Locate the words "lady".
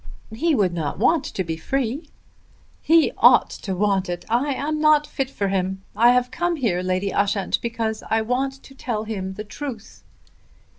6.81-7.13